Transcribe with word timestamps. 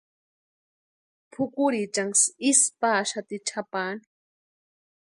Pʼukurhiichanksï 1.31 2.25
isï 2.49 2.69
paxati 2.79 3.37
chʼapaani. 3.47 4.03